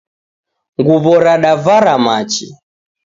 Nguwo 0.79 1.11
radavara 1.25 1.93
machi 2.05 2.47